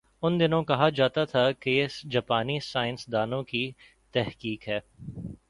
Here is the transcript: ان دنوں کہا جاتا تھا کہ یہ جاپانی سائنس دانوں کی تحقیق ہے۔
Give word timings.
ان 0.21 0.39
دنوں 0.39 0.63
کہا 0.63 0.89
جاتا 0.89 1.25
تھا 1.25 1.51
کہ 1.51 1.69
یہ 1.69 1.87
جاپانی 2.09 2.59
سائنس 2.59 3.11
دانوں 3.11 3.43
کی 3.43 3.71
تحقیق 4.11 4.67
ہے۔ 4.67 4.79